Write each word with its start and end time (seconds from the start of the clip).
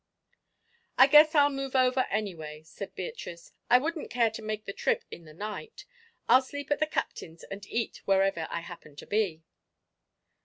"I 0.97 1.05
guess 1.05 1.35
I'll 1.35 1.51
move 1.51 1.75
over 1.75 2.07
anyway," 2.09 2.63
said 2.63 2.95
Beatrice. 2.95 3.51
"I 3.69 3.77
wouldn't 3.77 4.09
care 4.09 4.31
to 4.31 4.41
make 4.41 4.65
the 4.65 4.73
trip 4.73 5.03
in 5.11 5.25
the 5.25 5.33
night. 5.35 5.85
I'll 6.27 6.41
sleep 6.41 6.71
at 6.71 6.79
the 6.79 6.87
Captain's 6.87 7.43
and 7.43 7.63
eat 7.67 8.01
wherever 8.05 8.47
I 8.49 8.61
happen 8.61 8.95
to 8.95 9.05
be." 9.05 9.43